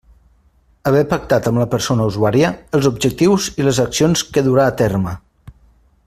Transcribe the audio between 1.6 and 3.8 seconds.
la persona usuària els objectius i